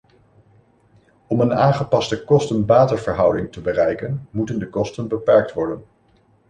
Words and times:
Om 1.27 1.39
een 1.41 1.53
aangepaste 1.53 2.23
kosten-batenverhouding 2.23 3.51
te 3.51 3.61
bereiken 3.61 4.27
moeten 4.31 4.59
de 4.59 4.69
kosten 4.69 5.07
beperkt 5.07 5.53
worden. 5.53 5.85